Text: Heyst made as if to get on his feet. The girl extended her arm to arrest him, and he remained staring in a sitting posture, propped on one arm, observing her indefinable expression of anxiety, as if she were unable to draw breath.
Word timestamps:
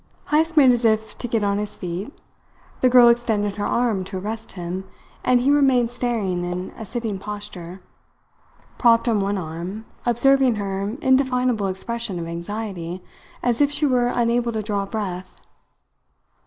Heyst 0.31 0.57
made 0.57 0.71
as 0.73 0.83
if 0.83 1.15
to 1.19 1.27
get 1.27 1.43
on 1.43 1.59
his 1.59 1.77
feet. 1.77 2.11
The 2.79 2.89
girl 2.89 3.07
extended 3.07 3.57
her 3.57 3.65
arm 3.67 4.03
to 4.05 4.17
arrest 4.17 4.53
him, 4.53 4.85
and 5.23 5.39
he 5.41 5.51
remained 5.51 5.91
staring 5.91 6.43
in 6.43 6.71
a 6.75 6.85
sitting 6.85 7.19
posture, 7.19 7.81
propped 8.79 9.07
on 9.07 9.19
one 9.19 9.37
arm, 9.37 9.85
observing 10.03 10.55
her 10.55 10.97
indefinable 11.03 11.67
expression 11.67 12.17
of 12.17 12.25
anxiety, 12.27 13.03
as 13.43 13.61
if 13.61 13.69
she 13.69 13.85
were 13.85 14.07
unable 14.07 14.51
to 14.53 14.63
draw 14.63 14.87
breath. 14.87 15.39